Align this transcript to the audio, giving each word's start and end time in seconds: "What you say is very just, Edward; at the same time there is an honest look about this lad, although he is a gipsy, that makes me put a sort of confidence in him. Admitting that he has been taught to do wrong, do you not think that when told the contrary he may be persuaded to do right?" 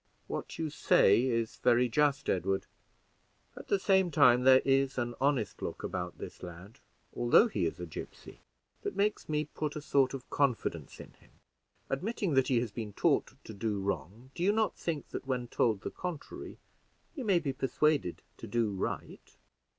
"What 0.25 0.57
you 0.57 0.71
say 0.71 1.25
is 1.25 1.57
very 1.57 1.87
just, 1.87 2.27
Edward; 2.27 2.65
at 3.55 3.67
the 3.67 3.77
same 3.77 4.09
time 4.09 4.41
there 4.45 4.63
is 4.65 4.97
an 4.97 5.13
honest 5.21 5.61
look 5.61 5.83
about 5.83 6.17
this 6.17 6.41
lad, 6.41 6.79
although 7.15 7.47
he 7.47 7.67
is 7.67 7.79
a 7.79 7.85
gipsy, 7.85 8.39
that 8.81 8.95
makes 8.95 9.29
me 9.29 9.45
put 9.45 9.75
a 9.75 9.79
sort 9.81 10.15
of 10.15 10.27
confidence 10.31 10.99
in 10.99 11.13
him. 11.19 11.33
Admitting 11.87 12.33
that 12.33 12.47
he 12.47 12.59
has 12.61 12.71
been 12.71 12.93
taught 12.93 13.35
to 13.43 13.53
do 13.53 13.79
wrong, 13.79 14.31
do 14.33 14.41
you 14.41 14.51
not 14.51 14.75
think 14.75 15.09
that 15.09 15.27
when 15.27 15.47
told 15.47 15.81
the 15.81 15.91
contrary 15.91 16.57
he 17.13 17.21
may 17.21 17.37
be 17.37 17.53
persuaded 17.53 18.23
to 18.37 18.47
do 18.47 18.71
right?" 18.71 19.37